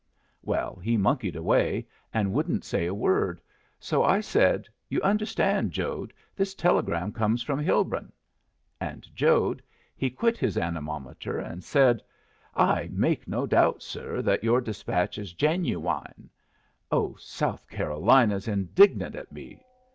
Well, 0.41 0.77
he 0.77 0.97
monkeyed 0.97 1.35
away, 1.35 1.85
and 2.11 2.33
wouldn't 2.33 2.65
say 2.65 2.87
a 2.87 2.91
word, 2.91 3.39
so 3.79 4.03
I 4.03 4.19
said, 4.19 4.67
'You 4.89 4.99
understand, 5.03 5.71
Jode, 5.73 6.11
this 6.35 6.55
telegram 6.55 7.11
comes 7.11 7.43
from 7.43 7.59
Hilbrun.' 7.59 8.11
And 8.79 9.07
Jode, 9.15 9.61
he 9.95 10.09
quit 10.09 10.39
his 10.39 10.57
anemometer 10.57 11.37
and 11.37 11.63
said, 11.63 12.01
'I 12.55 12.89
make 12.93 13.27
no 13.27 13.45
doubt, 13.45 13.83
sir, 13.83 14.23
that 14.23 14.43
your 14.43 14.59
despatch 14.59 15.19
is 15.19 15.35
genuwine.' 15.35 16.31
Oh, 16.91 17.15
South 17.19 17.67
Carolina's 17.69 18.47
indignant 18.47 19.13
at 19.15 19.31
me!" 19.31 19.61